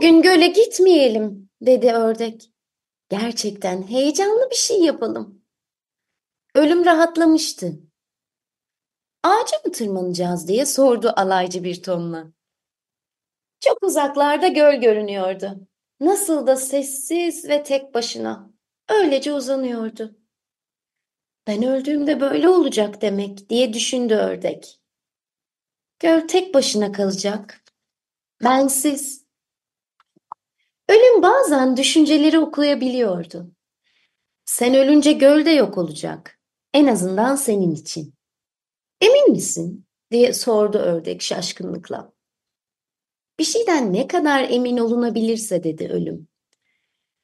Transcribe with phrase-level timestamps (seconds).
[0.00, 2.52] Bugün göle gitmeyelim, dedi ördek.
[3.08, 5.44] Gerçekten heyecanlı bir şey yapalım.
[6.54, 7.80] Ölüm rahatlamıştı.
[9.22, 12.32] Ağaca mı tırmanacağız diye sordu alaycı bir tonla.
[13.60, 15.68] Çok uzaklarda göl görünüyordu.
[16.00, 18.50] Nasıl da sessiz ve tek başına.
[18.88, 20.16] Öylece uzanıyordu.
[21.46, 24.80] Ben öldüğümde böyle olacak demek diye düşündü ördek.
[25.98, 27.64] Göl tek başına kalacak.
[28.44, 29.29] Bensiz.
[30.90, 33.50] Ölüm bazen düşünceleri okuyabiliyordu.
[34.44, 36.40] Sen ölünce göl de yok olacak.
[36.74, 38.14] En azından senin için.
[39.00, 39.86] Emin misin?
[40.10, 42.12] diye sordu ördek şaşkınlıkla.
[43.38, 46.28] Bir şeyden ne kadar emin olunabilirse dedi ölüm.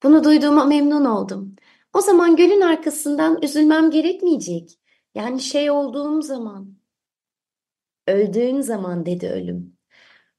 [0.03, 1.57] Bunu duyduğuma memnun oldum.
[1.93, 4.79] O zaman gölün arkasından üzülmem gerekmeyecek.
[5.15, 6.77] Yani şey olduğum zaman.
[8.07, 9.77] Öldüğün zaman dedi ölüm.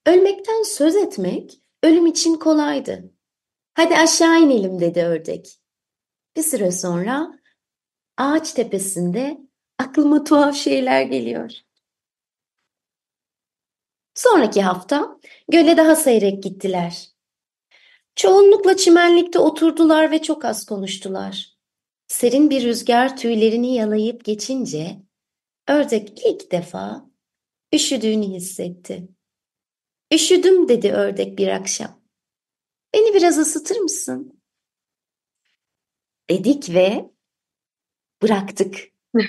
[0.06, 3.17] Ölmekten söz etmek ölüm için kolaydı.
[3.78, 5.60] Hadi aşağı inelim dedi ördek.
[6.36, 7.40] Bir süre sonra
[8.18, 9.38] ağaç tepesinde
[9.78, 11.52] aklıma tuhaf şeyler geliyor.
[14.14, 17.08] Sonraki hafta göle daha seyrek gittiler.
[18.16, 21.58] Çoğunlukla çimenlikte oturdular ve çok az konuştular.
[22.08, 24.98] Serin bir rüzgar tüylerini yalayıp geçince
[25.68, 27.10] ördek ilk defa
[27.74, 29.08] üşüdüğünü hissetti.
[30.14, 31.97] Üşüdüm dedi ördek bir akşam.
[32.94, 34.42] Beni biraz ısıtır mısın?
[36.30, 37.06] Dedik ve
[38.22, 38.76] bıraktık.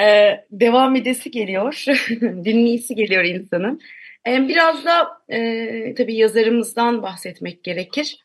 [0.00, 1.84] ee, devam edesi geliyor,
[2.20, 3.80] dinleyisi geliyor insanın.
[4.26, 8.24] Ee, biraz da e, tabii yazarımızdan bahsetmek gerekir.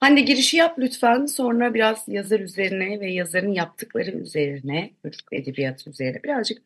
[0.00, 6.22] Hani girişi yap lütfen, sonra biraz yazar üzerine ve yazarın yaptıkları üzerine, çocuk edebiyatı üzerine
[6.22, 6.62] birazcık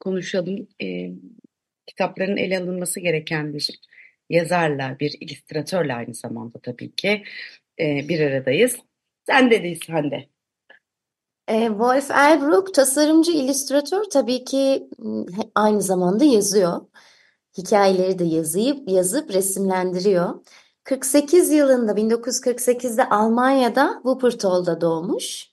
[0.00, 0.68] konuşalım.
[0.82, 1.10] Ee,
[1.86, 3.80] kitapların ele alınması gereken bir
[4.30, 7.22] yazarla, bir illüstratörle aynı zamanda tabii ki
[7.80, 8.76] e, bir aradayız.
[9.26, 10.28] Sen de Hande.
[11.48, 14.88] E, Wolf Eilbrook tasarımcı, illüstratör tabii ki
[15.54, 16.80] aynı zamanda yazıyor.
[17.58, 20.44] Hikayeleri de yazıp yazıp resimlendiriyor.
[20.84, 25.52] 48 yılında 1948'de Almanya'da Wuppertal'da doğmuş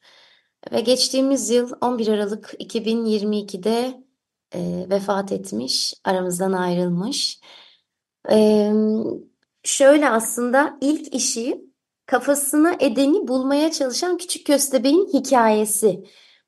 [0.71, 4.03] ve geçtiğimiz yıl 11 Aralık 2022'de
[4.55, 7.39] e, vefat etmiş, aramızdan ayrılmış.
[8.31, 8.71] E,
[9.63, 11.69] şöyle aslında ilk işi
[12.05, 16.03] kafasına edeni bulmaya çalışan küçük köstebeğin hikayesi.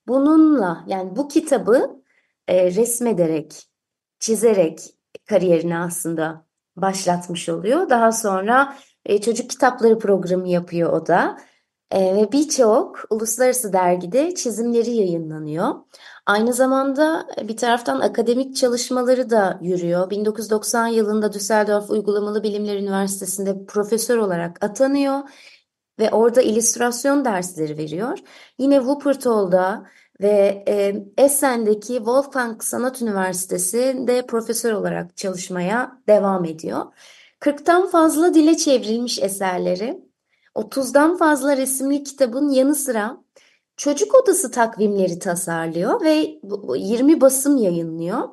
[0.08, 2.02] Bununla yani bu kitabı
[2.48, 3.68] e, resmederek,
[4.20, 4.80] çizerek
[5.30, 6.46] kariyerini aslında
[6.76, 7.90] başlatmış oluyor.
[7.90, 11.38] Daha sonra e, çocuk kitapları programı yapıyor o da.
[11.92, 15.76] E, ve birçok uluslararası dergide çizimleri yayınlanıyor.
[16.26, 20.10] Aynı zamanda bir taraftan akademik çalışmaları da yürüyor.
[20.10, 25.20] 1990 yılında Düsseldorf Uygulamalı Bilimler Üniversitesi'nde profesör olarak atanıyor
[26.00, 28.18] ve orada illüstrasyon dersleri veriyor.
[28.58, 29.86] Yine Wuppertal'da
[30.22, 36.86] ve e, Essen'deki Wolfgang Sanat Üniversitesi'nde profesör olarak çalışmaya devam ediyor.
[37.40, 40.11] 40'tan fazla dile çevrilmiş eserleri,
[40.56, 43.18] 30'dan fazla resimli kitabın yanı sıra
[43.78, 46.40] çocuk odası takvimleri tasarlıyor ve
[46.78, 48.30] 20 basım yayınlıyor.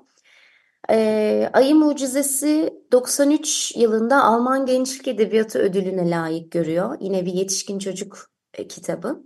[0.91, 6.97] Ee, Ayı Mucizesi 93 yılında Alman Gençlik Edebiyatı Ödülü'ne layık görüyor.
[7.01, 9.25] Yine bir yetişkin çocuk e, kitabı.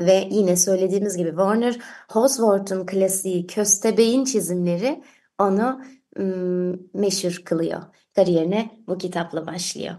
[0.00, 1.78] Ve yine söylediğimiz gibi Warner
[2.08, 5.02] Hosworth'un klasiği Köstebeğin çizimleri
[5.38, 5.82] onu
[6.18, 7.82] ım, meşhur kılıyor.
[8.14, 9.94] Kariyerine bu kitapla başlıyor.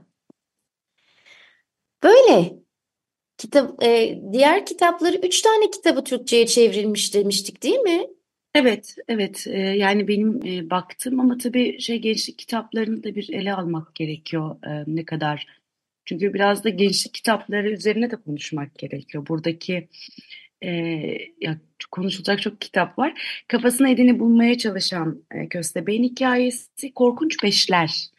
[2.04, 2.54] Böyle
[3.38, 8.08] kitap e, diğer kitapları üç tane kitabı Türkçe'ye çevrilmiş demiştik değil mi?
[8.56, 9.48] Evet, evet.
[9.48, 14.56] Ee, yani benim e, baktım ama tabii şey gençlik kitaplarını da bir ele almak gerekiyor.
[14.68, 15.48] Ee, ne kadar
[16.06, 19.28] çünkü biraz da gençlik kitapları üzerine de konuşmak gerekiyor.
[19.28, 19.88] Buradaki
[20.62, 20.70] e,
[21.42, 21.58] ya
[21.92, 23.44] konuşulacak çok kitap var.
[23.48, 28.10] Kafasına edini bulmaya çalışan e, Köstebeğin hikayesi Korkunç Beşler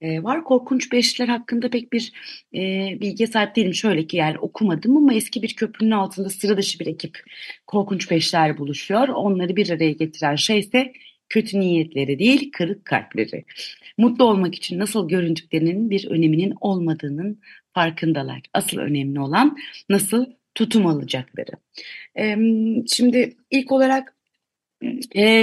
[0.00, 0.44] e, var.
[0.44, 2.12] Korkunç Beşler hakkında pek bir
[2.54, 2.60] e,
[3.00, 3.74] bilgiye sahip değilim.
[3.74, 7.18] Şöyle ki yani okumadım ama eski bir köprünün altında sıra dışı bir ekip
[7.66, 9.08] Korkunç Beşler buluşuyor.
[9.08, 10.92] Onları bir araya getiren şey ise
[11.28, 13.44] kötü niyetleri değil, kırık kalpleri.
[13.98, 17.40] Mutlu olmak için nasıl göründüklerinin bir öneminin olmadığının
[17.74, 18.40] farkındalar.
[18.54, 19.56] Asıl önemli olan
[19.88, 21.52] nasıl tutum alacakları.
[22.86, 24.16] Şimdi ilk olarak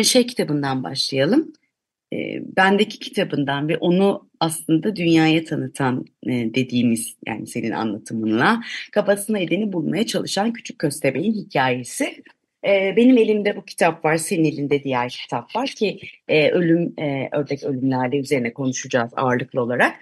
[0.03, 1.53] şey kitabından başlayalım.
[2.57, 8.61] Bendeki kitabından ve onu aslında dünyaya tanıtan dediğimiz yani senin anlatımınla
[8.91, 12.23] kafasına edeni bulmaya çalışan küçük köstebeğin hikayesi.
[12.65, 15.99] benim elimde bu kitap var, senin elinde diğer kitap var ki
[16.29, 16.93] ölüm,
[17.31, 19.95] ördek ölümlerle üzerine konuşacağız ağırlıklı olarak.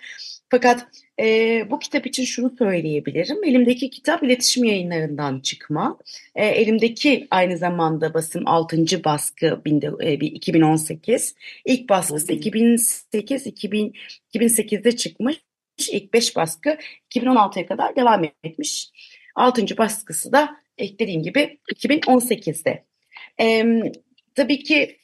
[0.52, 0.88] Fakat
[1.20, 1.26] e,
[1.70, 3.44] bu kitap için şunu söyleyebilirim.
[3.44, 5.98] Elimdeki kitap iletişim yayınlarından çıkma.
[6.36, 9.04] E, elimdeki aynı zamanda basım 6.
[9.04, 11.36] baskı binde, e, 2018.
[11.66, 13.94] İlk baskısı 2008 2000,
[14.34, 15.42] 2008'de çıkmış.
[15.92, 16.78] İlk 5 baskı
[17.10, 18.90] 2016'ya kadar devam etmiş.
[19.36, 19.78] 6.
[19.78, 22.84] baskısı da dediğim gibi 2018'de.
[23.42, 23.66] E,
[24.36, 24.98] tabii ki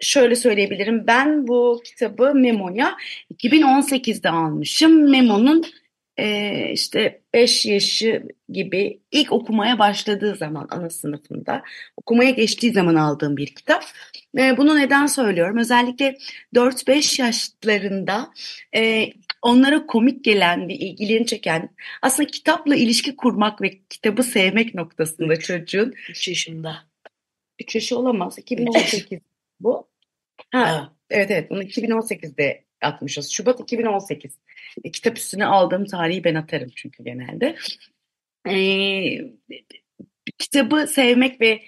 [0.00, 1.06] şöyle söyleyebilirim.
[1.06, 2.96] Ben bu kitabı Memo'ya
[3.34, 5.10] 2018'de almışım.
[5.10, 5.64] Memo'nun
[6.20, 11.62] e, işte 5 yaşı gibi ilk okumaya başladığı zaman ana sınıfında
[11.96, 13.84] okumaya geçtiği zaman aldığım bir kitap.
[14.38, 15.58] E, bunu neden söylüyorum?
[15.58, 16.18] Özellikle
[16.54, 18.30] 4-5 yaşlarında
[18.76, 19.12] e,
[19.42, 21.68] onlara komik gelen ve ilgilerini çeken
[22.02, 26.76] aslında kitapla ilişki kurmak ve kitabı sevmek noktasında çocuğun 3 yaşında.
[27.60, 28.38] 3 yaşı olamaz.
[28.38, 29.29] 2018
[29.60, 29.88] bu.
[30.52, 30.96] Ha, ha.
[31.10, 33.30] Evet evet bunu 2018'de atmışız.
[33.30, 34.38] Şubat 2018.
[34.84, 37.56] E, kitap üstüne aldığım tarihi ben atarım çünkü genelde.
[38.48, 38.56] E,
[40.38, 41.60] kitabı sevmek ve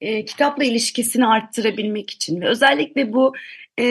[0.00, 3.34] e, kitapla ilişkisini arttırabilmek için ve özellikle bu
[3.78, 3.84] e,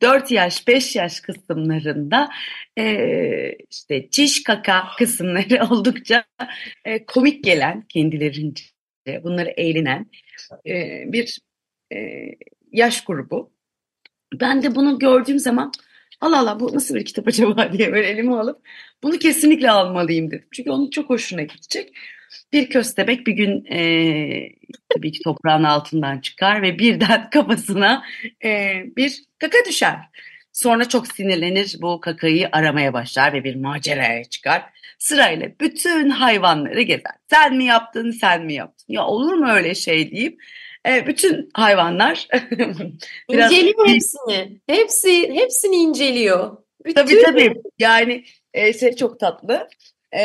[0.00, 2.28] 4 yaş 5 yaş kısımlarında
[2.78, 6.24] e, işte çiş kaka kısımları oldukça
[6.84, 8.64] e, komik gelen kendilerince
[9.22, 10.10] bunları eğlenen
[10.66, 11.38] e, bir
[11.92, 11.98] e,
[12.72, 13.52] yaş grubu.
[14.34, 15.72] Ben de bunu gördüğüm zaman
[16.20, 18.66] Allah Allah bu nasıl bir kitap acaba diye böyle elime alıp
[19.02, 20.48] bunu kesinlikle almalıyım dedim.
[20.52, 21.92] Çünkü onun çok hoşuna gidecek.
[22.52, 23.80] Bir köstebek bir gün e,
[24.88, 28.04] tabii ki toprağın altından çıkar ve birden kafasına
[28.44, 29.96] e, bir kaka düşer.
[30.52, 34.62] Sonra çok sinirlenir bu kakayı aramaya başlar ve bir maceraya çıkar.
[34.98, 37.12] Sırayla bütün hayvanları gezer.
[37.30, 38.86] Sen mi yaptın sen mi yaptın?
[38.88, 40.40] Ya olur mu öyle şey deyip
[40.88, 42.28] e, bütün hayvanlar
[43.30, 43.52] biraz...
[43.52, 44.60] inceliyor hepsini.
[44.66, 46.56] Hepsi hepsini inceliyor.
[46.84, 46.94] Bütün...
[46.94, 47.54] Tabii tabii.
[47.78, 48.24] Yani
[48.54, 49.68] e, şey çok tatlı.
[50.16, 50.22] E,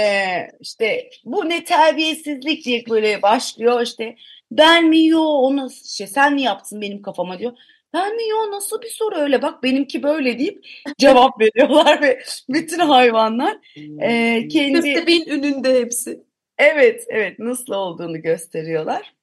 [0.59, 4.15] işte bu ne terbiyesizlik diye böyle başlıyor işte
[4.51, 7.53] ben mi yo onu şey sen mi yaptın benim kafama diyor.
[7.93, 10.65] Ben mi yo nasıl bir soru öyle bak benimki böyle deyip
[10.97, 13.57] cevap veriyorlar ve bütün hayvanlar
[14.01, 16.23] e, kendi köstebeğin önünde hepsi.
[16.57, 19.14] Evet evet nasıl olduğunu gösteriyorlar.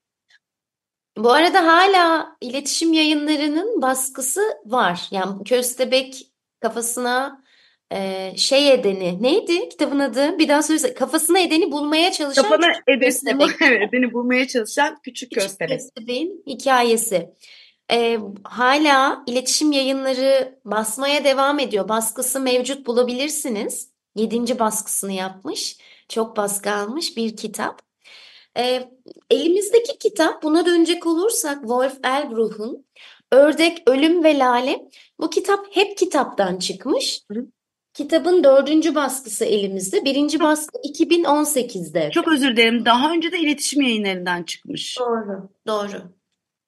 [1.16, 5.08] Bu arada hala iletişim yayınlarının baskısı var.
[5.10, 6.26] Yani Köstebek
[6.60, 7.42] kafasına
[7.92, 10.38] e, şey edeni neydi kitabın adı?
[10.38, 10.94] Bir daha söylesene.
[10.94, 13.44] Kafasına edeni bulmaya çalışan Kafana edeni,
[13.84, 15.78] edeni bulmaya çalışan küçük, küçük köstebek.
[15.78, 17.30] köstebeğin hikayesi.
[17.92, 21.88] E, hala iletişim yayınları basmaya devam ediyor.
[21.88, 23.92] Baskısı mevcut bulabilirsiniz.
[24.16, 25.78] Yedinci baskısını yapmış.
[26.08, 27.91] Çok baskı almış bir kitap.
[28.58, 28.90] E,
[29.30, 32.86] elimizdeki kitap buna dönecek olursak Wolf Elbruch'un
[33.32, 34.88] Ördek, Ölüm ve Lale
[35.20, 37.20] bu kitap hep kitaptan çıkmış.
[37.32, 37.46] Hı.
[37.94, 40.04] Kitabın dördüncü baskısı elimizde.
[40.04, 42.10] Birinci baskı 2018'de.
[42.10, 42.84] Çok özür dilerim.
[42.84, 44.98] Daha önce de iletişim yayınlarından çıkmış.
[44.98, 46.02] Doğru, doğru,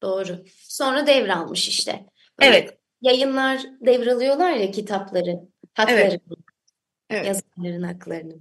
[0.03, 0.45] doğru.
[0.63, 2.07] Sonra devralmış işte.
[2.41, 2.79] Böyle evet.
[3.01, 5.41] Yayınlar devralıyorlar ya kitapları,
[5.75, 6.23] haklarını, evet.
[7.11, 7.27] evet.
[7.27, 8.35] yazarların haklarını.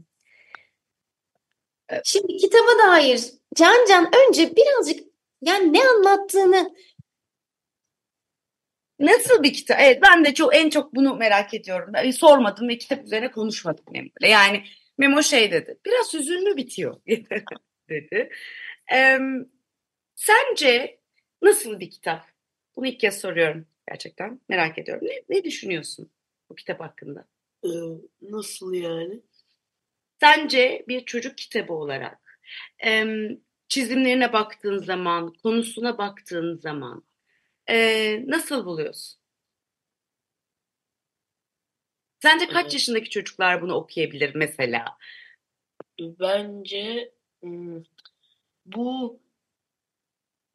[2.03, 3.21] Şimdi kitaba dair
[3.55, 4.99] Can Can önce birazcık
[5.41, 6.75] yani ne anlattığını
[8.99, 9.77] Nasıl bir kitap?
[9.81, 11.89] Evet ben de çok en çok bunu merak ediyorum.
[11.93, 14.27] Ben sormadım ve kitap üzerine konuşmadım Memo'yla.
[14.27, 14.63] Yani
[14.97, 15.77] Memo şey dedi.
[15.85, 17.01] Biraz hüzünlü bitiyor
[17.89, 18.29] dedi.
[18.93, 19.19] Ee,
[20.15, 20.99] sence
[21.41, 22.25] nasıl bir kitap?
[22.75, 24.41] Bunu ilk kez soruyorum gerçekten.
[24.49, 25.07] Merak ediyorum.
[25.07, 26.11] Ne, ne düşünüyorsun
[26.49, 27.25] bu kitap hakkında?
[27.65, 27.69] Ee,
[28.21, 29.21] nasıl yani?
[30.23, 32.39] Sence bir çocuk kitabı olarak
[32.85, 33.05] e,
[33.67, 37.03] çizimlerine baktığın zaman, konusuna baktığın zaman
[37.69, 37.75] e,
[38.27, 39.19] nasıl buluyorsun?
[42.19, 42.73] Sence kaç evet.
[42.73, 44.97] yaşındaki çocuklar bunu okuyabilir mesela?
[45.99, 47.11] Bence
[48.65, 49.19] bu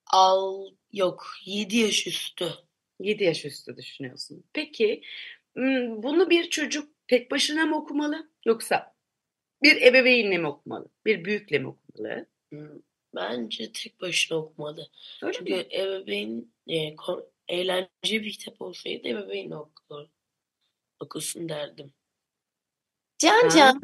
[0.06, 2.54] al yok 7 yaş üstü.
[3.00, 4.44] 7 yaş üstü düşünüyorsun.
[4.52, 5.02] Peki
[5.96, 8.97] bunu bir çocuk tek başına mı okumalı yoksa
[9.62, 10.88] bir ebeveynle mi okumalı?
[11.06, 12.26] Bir büyükle mi okumalı?
[12.52, 12.68] Hmm,
[13.14, 14.88] bence tek başına okumalı.
[15.22, 15.66] Öyle Çünkü mi?
[15.72, 16.96] ebeveyn e,
[17.48, 20.06] eğlence bir kitap olsaydı ebeveyn okur,
[21.00, 21.92] okusun derdim.
[23.18, 23.48] Can Ha.
[23.48, 23.80] Can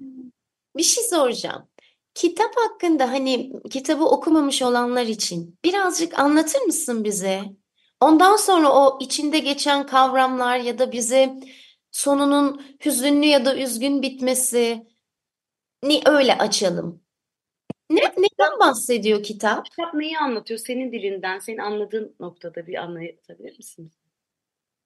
[0.76, 1.68] bir şey soracağım.
[2.14, 7.42] Kitap hakkında hani kitabı okumamış olanlar için birazcık anlatır mısın bize?
[8.00, 11.34] Ondan sonra o içinde geçen kavramlar ya da bize
[11.90, 14.86] sonunun hüzünlü ya da üzgün bitmesi
[15.88, 17.02] ni öyle açalım.
[17.90, 19.64] Ne, neden bahsediyor kitap?
[19.64, 20.60] Kitap neyi anlatıyor?
[20.60, 23.92] Senin dilinden, senin anladığın noktada bir anlatabilir misin?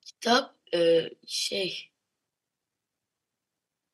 [0.00, 1.90] Kitap e, şey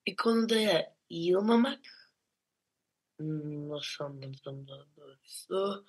[0.07, 1.81] bir konuda yılmamak
[3.19, 5.85] Hmm, nasıl anlatsam daha doğrusu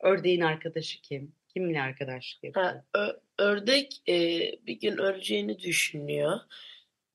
[0.00, 1.32] Ördeğin arkadaşı kim?
[1.48, 2.66] Kimle arkadaşlık yapıyor?
[2.66, 4.14] Ha, ö- ördek e,
[4.66, 6.40] bir gün öleceğini düşünüyor.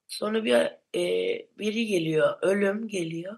[0.07, 0.53] Sonra bir
[0.99, 3.37] e, biri geliyor, ölüm geliyor.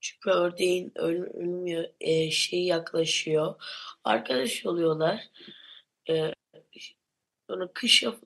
[0.00, 3.62] Çünkü ördeğin öl- ölüm e, şeyi yaklaşıyor.
[4.04, 5.30] Arkadaş oluyorlar.
[6.10, 6.32] E,
[7.50, 8.16] sonra kışa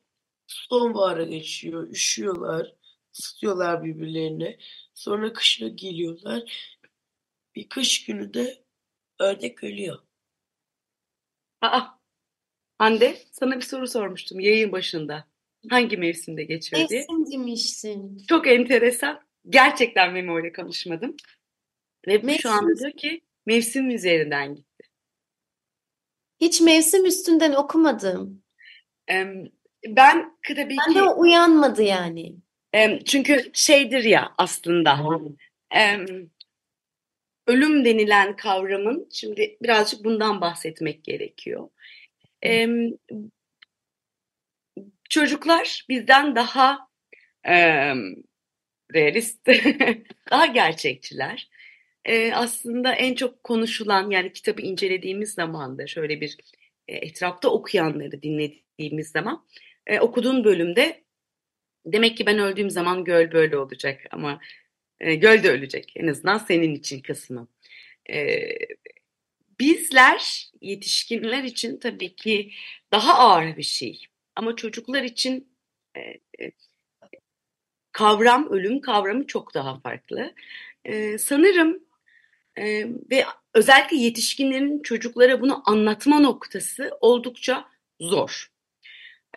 [0.47, 2.75] sonbahara geçiyor, üşüyorlar,
[3.19, 4.59] ısıtıyorlar birbirlerini.
[4.95, 6.69] Sonra kışa geliyorlar.
[7.55, 8.65] Bir kış günü de
[9.21, 9.99] ördek ölüyor.
[11.61, 11.99] Aa,
[12.79, 15.29] Hande, sana bir soru sormuştum yayın başında.
[15.71, 17.01] Hangi mevsimde geçiyor diye.
[17.01, 18.19] Mevsim demiştin.
[18.29, 19.21] Çok enteresan.
[19.49, 21.17] Gerçekten Memo ile konuşmadım.
[22.07, 24.89] Ve bu şu anda Mevsim- diyor ki mevsim üzerinden gitti.
[26.41, 28.43] Hiç mevsim üstünden okumadım.
[29.87, 32.37] Ben tabii Ben ki de uyanmadı yani.
[33.05, 34.99] çünkü şeydir ya aslında
[37.47, 41.69] ölüm denilen kavramın şimdi birazcık bundan bahsetmek gerekiyor.
[45.09, 46.89] Çocuklar bizden daha
[47.45, 48.15] em,
[48.95, 49.47] realist,
[50.31, 51.51] daha gerçekçiler.
[52.05, 56.37] E, aslında en çok konuşulan yani kitabı incelediğimiz zaman da şöyle bir
[56.89, 59.47] e, etrafta okuyanları dinlediğimiz zaman
[59.87, 61.05] e, okuduğun bölümde
[61.87, 64.41] demek ki ben öldüğüm zaman göl böyle olacak ama
[65.01, 67.49] e, göl de ölecek en azından senin için kısmı.
[68.11, 68.39] E,
[69.61, 72.53] bizler yetişkinler için tabii ki
[72.93, 74.07] daha ağır bir şey
[74.39, 75.53] ama çocuklar için
[75.97, 76.01] e,
[76.45, 76.53] e,
[77.93, 80.35] kavram ölüm kavramı çok daha farklı.
[80.85, 81.83] E, sanırım
[82.59, 87.69] e, ve özellikle yetişkinlerin çocuklara bunu anlatma noktası oldukça
[88.01, 88.53] zor.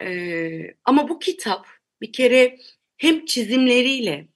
[0.02, 1.68] E, ama bu kitap
[2.02, 2.58] bir kere
[2.98, 4.28] hem çizimleriyle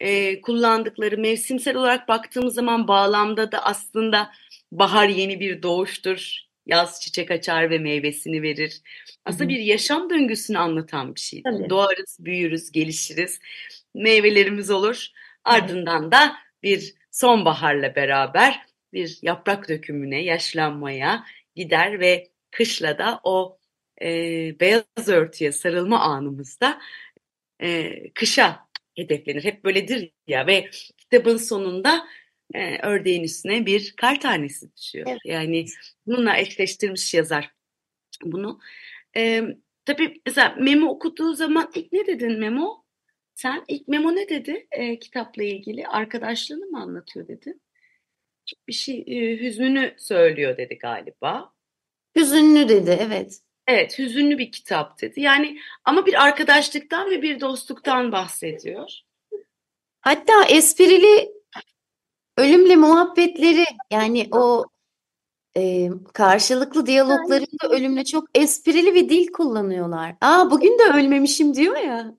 [0.00, 4.32] e, kullandıkları mevsimsel olarak baktığımız zaman bağlamda da aslında
[4.72, 6.47] bahar yeni bir doğuştur.
[6.68, 8.80] Yaz çiçek açar ve meyvesini verir.
[9.24, 9.48] Aslında Hı hı.
[9.48, 11.42] bir yaşam döngüsünü anlatan bir şey.
[11.42, 11.70] Tabii.
[11.70, 13.40] Doğarız, büyürüz, gelişiriz.
[13.94, 15.06] Meyvelerimiz olur.
[15.44, 18.60] Ardından da bir sonbaharla beraber
[18.92, 23.58] bir yaprak dökümüne, yaşlanmaya gider ve kışla da o
[24.02, 24.10] e,
[24.60, 26.78] beyaz örtüye sarılma anımızda
[27.62, 29.44] e, kışa hedeflenir.
[29.44, 32.06] Hep böyledir ya ve kitabın sonunda
[32.54, 35.06] e, ördeğin üstüne bir kar tanesi düşüyor.
[35.10, 35.20] Evet.
[35.24, 35.66] Yani
[36.06, 37.50] bununla eşleştirmiş yazar
[38.24, 38.60] bunu.
[39.16, 39.42] E,
[39.84, 42.84] tabii mesela Memo okuduğu zaman ilk ne dedin Memo?
[43.34, 45.86] Sen ilk Memo ne dedi e, kitapla ilgili?
[45.86, 47.58] Arkadaşlığını mı anlatıyor dedi?
[48.68, 51.52] Bir şey e, hüznünü söylüyor dedi galiba.
[52.16, 53.40] Hüzünlü dedi, evet.
[53.66, 55.20] Evet, hüzünlü bir kitap dedi.
[55.20, 58.90] Yani ama bir arkadaşlıktan ve bir dostluktan bahsediyor.
[60.00, 61.37] Hatta esprili
[62.38, 64.64] ölümle muhabbetleri yani o
[65.56, 70.16] e, karşılıklı diyaloglarında ölümle çok esprili bir dil kullanıyorlar.
[70.20, 72.14] Aa bugün de ölmemişim diyor ya.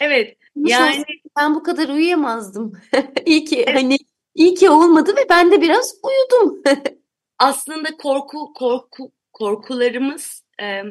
[0.00, 1.04] Evet, yani
[1.38, 2.72] ben bu kadar uyuyamazdım.
[3.26, 3.96] İyi ki hani
[4.34, 6.62] iyi ki olmadı ve ben de biraz uyudum.
[7.38, 10.82] aslında korku korku korkularımız e,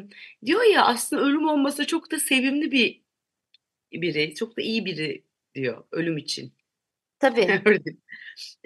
[0.44, 3.02] diyor ya aslında ölüm olmasa çok da sevimli bir
[3.92, 5.24] biri, çok da iyi biri
[5.54, 6.52] diyor ölüm için.
[7.24, 7.82] Tabii Öyle.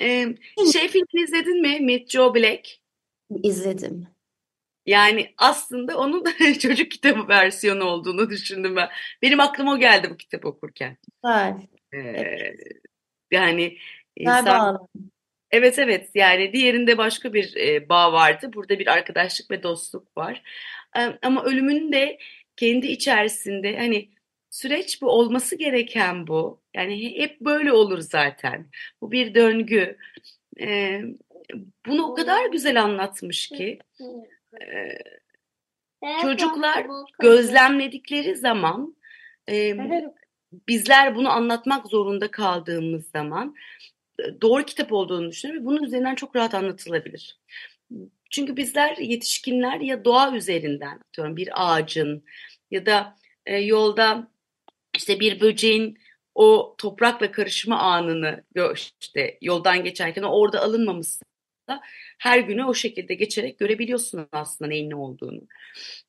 [0.01, 0.35] E,
[0.73, 1.81] şey filmi izledin mi?
[1.81, 2.69] Meet Joe Black.
[3.43, 4.07] izledim.
[4.87, 8.89] Yani aslında onun da çocuk kitabı versiyonu olduğunu düşündüm ben.
[9.23, 10.97] Benim aklıma o geldi bu kitap okurken.
[11.23, 11.55] Güzel.
[11.95, 12.55] Ee,
[13.31, 13.79] yani
[14.17, 14.89] Güzel insan
[15.51, 18.51] evet evet yani diğerinde başka bir e, bağ vardı.
[18.55, 20.43] Burada bir arkadaşlık ve dostluk var.
[20.97, 22.19] Ee, ama ölümün de
[22.57, 24.11] kendi içerisinde hani
[24.51, 26.61] süreç bu olması gereken bu.
[26.75, 28.67] Yani hep böyle olur zaten.
[29.01, 29.97] Bu bir döngü.
[30.61, 31.03] Ee,
[31.87, 33.79] bunu o kadar güzel anlatmış ki.
[34.63, 34.99] Ee,
[36.23, 36.87] çocuklar
[37.21, 38.97] gözlemledikleri zaman
[39.49, 39.77] e,
[40.69, 43.55] bizler bunu anlatmak zorunda kaldığımız zaman
[44.19, 47.39] e, doğru kitap olduğunu düşünüyorum ve bunun üzerinden çok rahat anlatılabilir.
[48.31, 52.25] çünkü bizler yetişkinler ya doğa üzerinden diyorum bir ağacın
[52.71, 54.29] ya da e, yolda
[54.97, 55.99] işte bir böceğin
[56.35, 58.45] o toprakla karışma anını
[59.01, 61.25] işte yoldan geçerken orada alınmamışsa
[62.19, 65.41] her günü o şekilde geçerek görebiliyorsun aslında neyin ne olduğunu.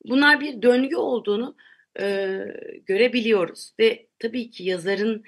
[0.04, 1.56] Bunlar bir döngü olduğunu
[2.00, 2.38] e,
[2.86, 5.24] görebiliyoruz ve tabii ki yazarın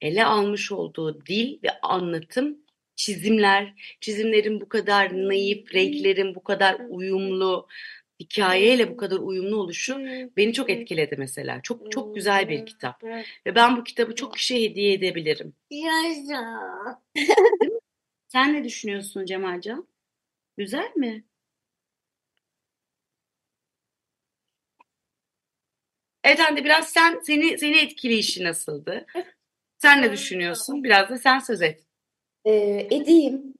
[0.00, 2.58] ele almış olduğu dil ve anlatım
[2.96, 7.68] çizimler, çizimlerin bu kadar naif, renklerin bu kadar uyumlu,
[8.20, 9.98] hikayeyle bu kadar uyumlu oluşu
[10.36, 11.60] beni çok etkiledi mesela.
[11.62, 13.04] Çok çok güzel bir kitap.
[13.46, 15.54] Ve ben bu kitabı çok kişiye hediye edebilirim.
[18.28, 19.88] Sen ne düşünüyorsun Cemalcan?
[20.56, 21.24] Güzel mi?
[26.24, 29.06] Evet Hande biraz sen seni seni etkileyişi nasıldı?
[29.78, 30.84] Sen ne düşünüyorsun?
[30.84, 31.86] Biraz da sen söz et.
[32.44, 33.55] Ee, edeyim.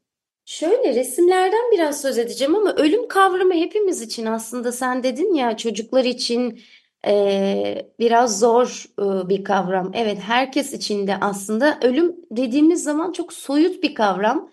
[0.47, 6.05] Şöyle resimlerden biraz söz edeceğim ama ölüm kavramı hepimiz için aslında sen dedin ya çocuklar
[6.05, 6.61] için
[7.07, 9.91] e, biraz zor e, bir kavram.
[9.95, 14.51] Evet herkes için de aslında ölüm dediğimiz zaman çok soyut bir kavram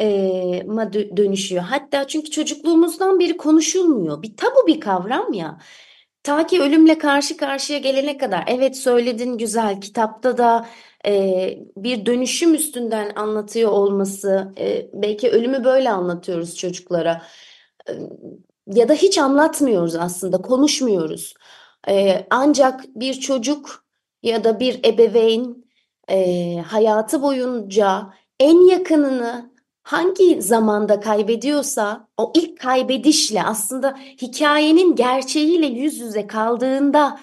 [0.00, 0.06] e,
[1.16, 1.62] dönüşüyor.
[1.62, 4.22] Hatta çünkü çocukluğumuzdan beri konuşulmuyor.
[4.22, 5.58] Bir tabu bir kavram ya.
[6.24, 8.44] Ta ki ölümle karşı karşıya gelene kadar.
[8.46, 10.66] Evet söyledin güzel kitapta da
[11.06, 17.22] e, bir dönüşüm üstünden anlatıyor olması, e, belki ölümü böyle anlatıyoruz çocuklara.
[17.88, 17.92] E,
[18.66, 21.34] ya da hiç anlatmıyoruz aslında, konuşmuyoruz.
[21.88, 23.84] E, ancak bir çocuk
[24.22, 25.64] ya da bir ebeveyn
[26.10, 29.53] e, hayatı boyunca en yakınını
[29.84, 37.20] hangi zamanda kaybediyorsa o ilk kaybedişle aslında hikayenin gerçeğiyle yüz yüze kaldığında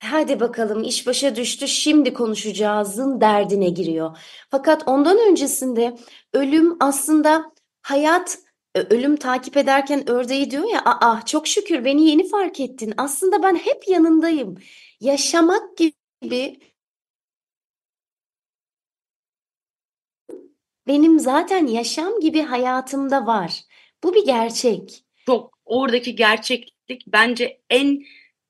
[0.00, 4.18] hadi bakalım iş başa düştü şimdi konuşacağızın derdine giriyor.
[4.50, 5.96] Fakat ondan öncesinde
[6.32, 7.52] ölüm aslında
[7.82, 8.38] hayat
[8.74, 12.94] ölüm takip ederken ördeği diyor ya aa çok şükür beni yeni fark ettin.
[12.96, 14.58] Aslında ben hep yanındayım.
[15.00, 16.58] Yaşamak gibi
[20.86, 23.60] benim zaten yaşam gibi hayatımda var.
[24.04, 25.04] Bu bir gerçek.
[25.26, 28.04] Çok oradaki gerçeklik bence en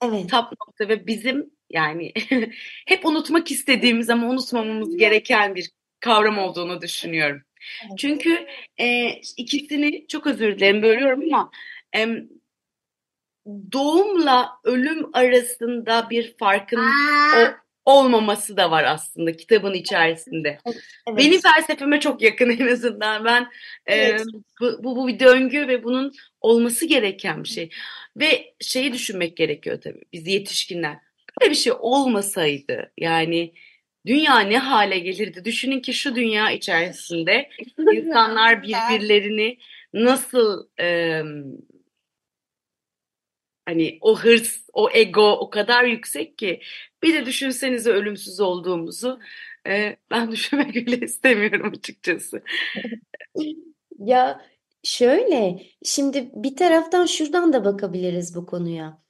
[0.04, 0.30] Evet.
[0.30, 2.12] tap nokta ve bizim yani
[2.86, 7.42] hep unutmak istediğimiz ama unutmamamız gereken bir kavram olduğunu düşünüyorum.
[7.86, 7.98] Evet.
[7.98, 8.46] Çünkü
[8.80, 11.50] e, ikisini çok özür dilerim bölüyorum ama
[11.96, 12.08] e,
[13.72, 16.80] doğumla ölüm arasında bir farkın
[17.36, 20.58] o, olmaması da var aslında kitabın içerisinde.
[20.66, 21.18] Evet.
[21.18, 23.24] Benim felsefeme çok yakın en azından.
[23.24, 23.48] Ben
[23.86, 24.20] evet.
[24.20, 24.24] e,
[24.60, 27.70] bu, bu, bu bir döngü ve bunun olması gereken bir şey.
[28.16, 30.96] Ve şeyi düşünmek gerekiyor tabii biz yetişkinler.
[31.40, 33.52] Böyle bir şey olmasaydı yani
[34.06, 35.44] dünya ne hale gelirdi?
[35.44, 39.58] Düşünün ki şu dünya içerisinde insanlar birbirlerini
[39.94, 41.22] nasıl e,
[43.66, 46.60] hani o hırs, o ego o kadar yüksek ki
[47.02, 49.20] bir de düşünsenize ölümsüz olduğumuzu
[49.68, 52.42] e, ben düşünmek bile istemiyorum açıkçası.
[53.98, 54.40] Ya
[54.84, 59.02] şöyle, şimdi bir taraftan şuradan da bakabiliriz bu konuya.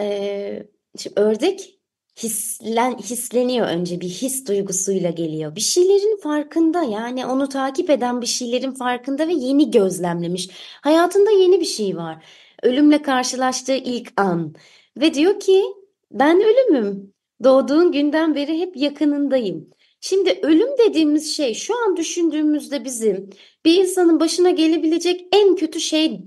[0.00, 0.66] Ee,
[0.98, 1.80] şimdi ördek
[2.22, 5.56] hislen, hisleniyor önce bir his duygusuyla geliyor.
[5.56, 10.50] Bir şeylerin farkında yani onu takip eden bir şeylerin farkında ve yeni gözlemlemiş.
[10.80, 12.24] Hayatında yeni bir şey var.
[12.64, 14.54] Ölümle karşılaştığı ilk an
[14.96, 15.62] ve diyor ki
[16.10, 17.14] ben ölümüm.
[17.44, 19.70] Doğduğun günden beri hep yakınındayım.
[20.00, 23.30] Şimdi ölüm dediğimiz şey şu an düşündüğümüzde bizim
[23.64, 26.20] bir insanın başına gelebilecek en kötü şey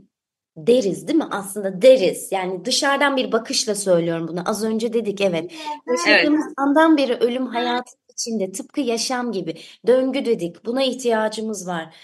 [0.58, 1.28] deriz değil mi?
[1.32, 2.32] Aslında deriz.
[2.32, 4.43] Yani dışarıdan bir bakışla söylüyorum bunu.
[4.45, 5.52] Az önce dedik evet.
[5.88, 6.54] Yaşadığımız evet.
[6.58, 9.58] andan beri ölüm hayat içinde tıpkı yaşam gibi.
[9.88, 10.65] Döngü dedik.
[10.65, 11.95] Buna ihtiyacımız var.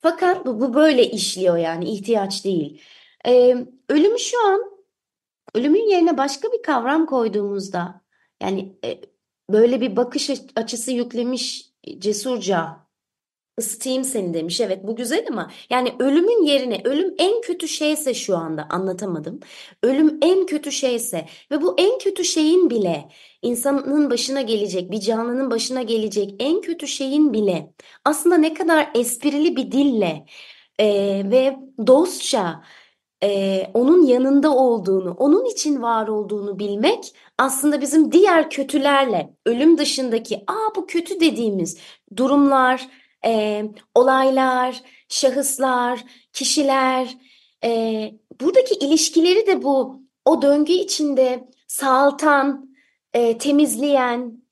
[0.00, 2.82] Fakat bu, bu böyle işliyor yani ihtiyaç değil.
[3.26, 4.60] Ee, ölümü şu an
[5.54, 8.00] ölümün yerine başka bir kavram koyduğumuzda
[8.42, 9.00] yani e,
[9.50, 12.90] böyle bir bakış açısı yüklemiş cesurca
[13.60, 14.60] ısıtayım seni demiş.
[14.60, 19.40] Evet bu güzel ama yani ölümün yerine ölüm en kötü şeyse şu anda anlatamadım.
[19.82, 23.08] Ölüm en kötü şeyse ve bu en kötü şeyin bile
[23.42, 27.72] insanın başına gelecek, bir canlının başına gelecek en kötü şeyin bile
[28.04, 30.26] aslında ne kadar esprili bir dille
[30.78, 30.86] e,
[31.30, 31.56] ve
[31.86, 32.62] dostça
[33.22, 40.44] e, onun yanında olduğunu, onun için var olduğunu bilmek aslında bizim diğer kötülerle, ölüm dışındaki,
[40.46, 41.78] aa bu kötü dediğimiz
[42.16, 42.88] durumlar,
[43.26, 47.16] e, olaylar, şahıslar, kişiler,
[47.64, 52.70] e, buradaki ilişkileri de bu o döngü içinde sağaltan,
[53.12, 54.42] e, temizleyen,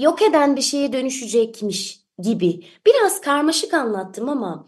[0.00, 2.60] yok eden bir şeye dönüşecekmiş gibi.
[2.86, 4.66] Biraz karmaşık anlattım ama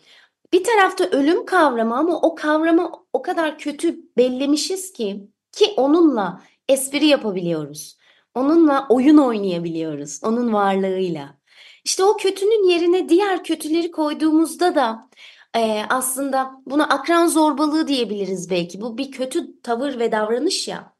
[0.53, 7.07] bir tarafta ölüm kavramı ama o kavramı o kadar kötü bellemişiz ki ki onunla espri
[7.07, 7.97] yapabiliyoruz.
[8.35, 10.21] Onunla oyun oynayabiliyoruz.
[10.25, 11.39] Onun varlığıyla.
[11.85, 15.09] İşte o kötünün yerine diğer kötüleri koyduğumuzda da
[15.57, 18.81] e, aslında buna akran zorbalığı diyebiliriz belki.
[18.81, 20.97] Bu bir kötü tavır ve davranış ya.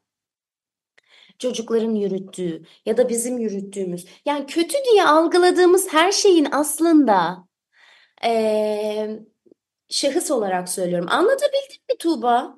[1.39, 4.05] Çocukların yürüttüğü ya da bizim yürüttüğümüz.
[4.25, 7.47] Yani kötü diye algıladığımız her şeyin aslında
[8.25, 9.19] e,
[9.89, 11.07] şahıs olarak söylüyorum.
[11.11, 12.57] Anlatabildim mi Tuğba?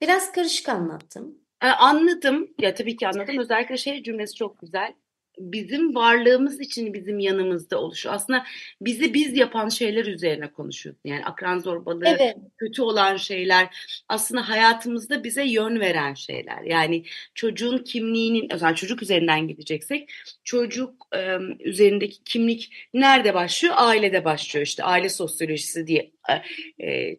[0.00, 1.38] Biraz karışık anlattım.
[1.62, 2.54] E, anladım.
[2.58, 3.38] Ya tabii ki anladım.
[3.38, 4.94] Özellikle şey cümlesi çok güzel.
[5.42, 8.10] Bizim varlığımız için bizim yanımızda oluşu.
[8.10, 8.44] Aslında
[8.80, 11.02] bizi biz yapan şeyler üzerine konuşuyorsun.
[11.04, 12.36] Yani akran zorbalığı, Evet.
[12.58, 13.68] kötü olan şeyler
[14.08, 16.62] aslında hayatımızda bize yön veren şeyler.
[16.62, 20.12] Yani çocuğun kimliğinin, özel çocuk üzerinden gideceksek
[20.44, 23.74] çocuk e, üzerindeki kimlik nerede başlıyor?
[23.76, 24.66] Ailede başlıyor.
[24.66, 26.10] İşte aile sosyolojisi diye
[26.82, 27.16] e,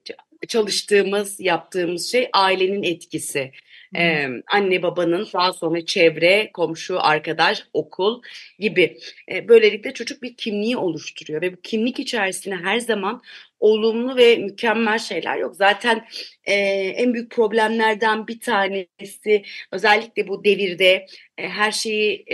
[0.47, 3.51] çalıştığımız, yaptığımız şey ailenin etkisi.
[3.97, 8.21] Ee, anne babanın daha sonra çevre, komşu, arkadaş, okul
[8.59, 8.97] gibi.
[9.31, 13.21] Ee, böylelikle çocuk bir kimliği oluşturuyor ve bu kimlik içerisinde her zaman
[13.59, 15.55] olumlu ve mükemmel şeyler yok.
[15.55, 16.05] Zaten
[16.45, 16.53] e,
[16.97, 21.05] en büyük problemlerden bir tanesi özellikle bu devirde
[21.37, 22.25] e, her şeyi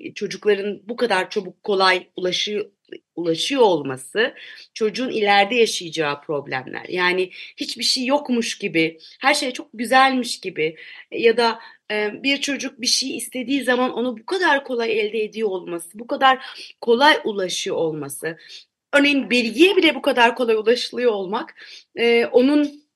[0.00, 2.70] e, çocukların bu kadar çabuk kolay ulaşıyor
[3.16, 4.34] ulaşıyor olması
[4.74, 6.86] çocuğun ileride yaşayacağı problemler.
[6.88, 10.76] Yani hiçbir şey yokmuş gibi, her şey çok güzelmiş gibi
[11.10, 15.48] ya da e, bir çocuk bir şey istediği zaman onu bu kadar kolay elde ediyor
[15.48, 16.46] olması, bu kadar
[16.80, 18.38] kolay ulaşıyor olması.
[18.92, 21.54] Örneğin bilgiye bile bu kadar kolay ulaşılıyor olmak,
[21.96, 22.88] e, onun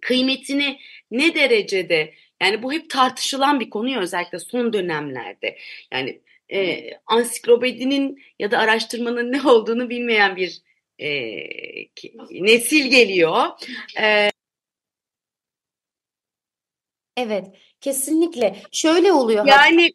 [0.00, 0.78] kıymetini
[1.10, 5.58] ne derecede yani bu hep tartışılan bir konu ya özellikle son dönemlerde.
[5.92, 6.20] Yani
[6.52, 10.62] e, ansiklopedinin ya da araştırmanın ne olduğunu bilmeyen bir
[10.98, 11.08] e,
[12.30, 13.46] nesil geliyor.
[14.00, 14.30] E,
[17.16, 17.46] Evet,
[17.80, 18.62] kesinlikle.
[18.72, 19.46] Şöyle oluyor.
[19.46, 19.92] yani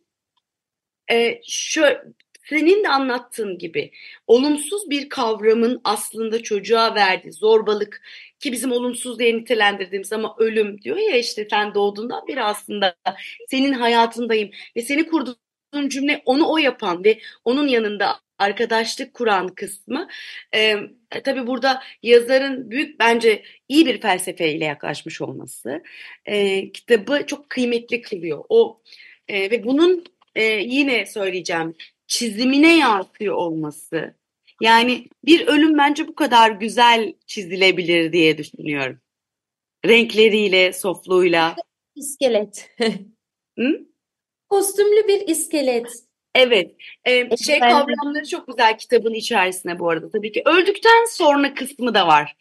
[1.12, 2.04] e, şöyle,
[2.50, 3.92] senin de anlattığın gibi
[4.28, 8.02] olumsuz bir kavramın aslında çocuğa verdiği zorbalık
[8.40, 12.96] ki bizim olumsuz diye nitelendirdiğimiz ama ölüm diyor ya işte sen doğduğundan beri aslında
[13.50, 15.08] senin hayatındayım ve seni
[15.74, 20.08] kurduğun cümle onu o yapan ve onun yanında arkadaşlık kuran kısmı
[20.56, 20.76] e,
[21.24, 25.84] tabii burada yazarın büyük bence iyi bir felsefeyle yaklaşmış olması
[26.26, 28.46] e, kitabı çok kıymetli kılıyor.
[28.50, 28.82] O
[29.28, 30.04] e, ve bunun
[30.36, 31.76] e, yine söyleyeceğim
[32.08, 34.16] çizimine yansıyor olması.
[34.62, 39.00] Yani bir ölüm bence bu kadar güzel çizilebilir diye düşünüyorum.
[39.86, 41.56] Renkleriyle, sofluğuyla.
[41.96, 42.70] İskelet.
[43.60, 43.93] Hı?
[44.54, 45.88] Kostümlü bir iskelet.
[46.36, 46.72] Evet,
[47.06, 50.42] e, şey ben- kavramları çok güzel kitabın içerisinde bu arada tabii ki.
[50.46, 52.36] Öldükten sonra kısmı da var.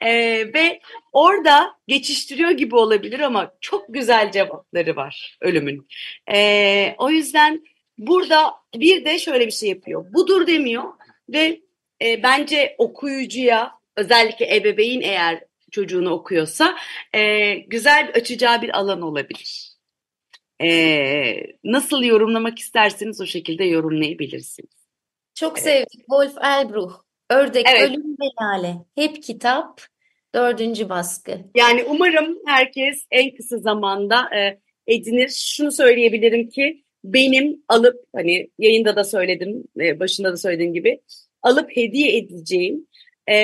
[0.00, 0.10] E,
[0.54, 0.80] ve
[1.12, 5.88] orada geçiştiriyor gibi olabilir ama çok güzel cevapları var ölümün.
[6.32, 7.64] E, o yüzden
[7.98, 10.12] burada bir de şöyle bir şey yapıyor.
[10.14, 10.84] Budur demiyor
[11.28, 11.60] ve
[12.02, 16.76] e, bence okuyucuya özellikle ebeveyn eğer çocuğunu okuyorsa
[17.12, 19.75] e, güzel açacağı bir alan olabilir.
[20.62, 24.86] Ee, nasıl yorumlamak isterseniz o şekilde yorumlayabilirsiniz.
[25.34, 26.00] Çok sevdik.
[26.00, 26.92] Wolf Elbruch.
[27.30, 27.90] Ördek, Evet.
[27.90, 28.76] Ölüm ve Lale.
[28.94, 29.80] Hep kitap.
[30.34, 31.38] Dördüncü baskı.
[31.54, 35.28] Yani umarım herkes en kısa zamanda e, edinir.
[35.28, 41.00] Şunu söyleyebilirim ki benim alıp hani yayında da söyledim, e, başında da söylediğim gibi
[41.42, 42.86] alıp hediye edeceğim
[43.28, 43.34] e,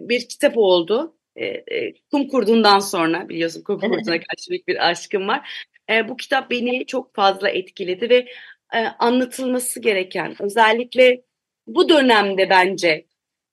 [0.00, 1.16] bir kitap oldu.
[1.36, 5.68] E, e, kum kurduğundan sonra biliyorsun kum kurduğuna karşı büyük bir aşkım var.
[5.90, 8.28] E, bu kitap beni çok fazla etkiledi ve
[8.74, 11.22] e, anlatılması gereken özellikle
[11.66, 13.06] bu dönemde bence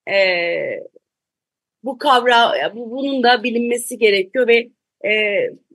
[0.09, 0.15] e,
[1.83, 4.69] bu kavra bu, bunun da bilinmesi gerekiyor ve
[5.09, 5.11] e,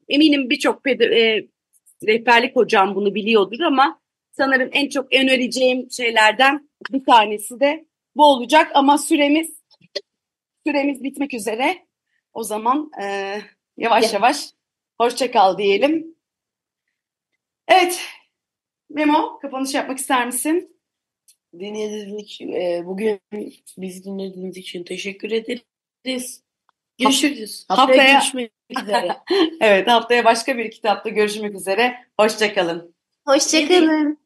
[0.08, 1.46] eminim birçok e,
[2.06, 4.00] rehberlik hocam bunu biliyordur ama
[4.32, 9.58] sanırım en çok önereceğim şeylerden bir tanesi de bu olacak ama süremiz
[10.66, 11.86] süremiz bitmek üzere.
[12.32, 13.36] O zaman e,
[13.76, 14.10] yavaş Ya.
[14.12, 14.50] yavaş
[15.00, 16.17] hoşça kal diyelim.
[17.68, 18.00] Evet.
[18.90, 20.76] Memo, kapanış yapmak ister misin?
[21.58, 23.20] Dinlediğiniz için, e, bugün
[23.78, 26.42] bizi dinlediğiniz için teşekkür ederiz.
[26.98, 27.64] Görüşürüz.
[27.68, 29.16] Haftaya Haftaya- görüşmek üzere.
[29.60, 32.04] Evet, haftaya başka bir kitapta görüşmek üzere.
[32.20, 32.94] Hoşça kalın.
[33.26, 34.18] Hoşçakalın.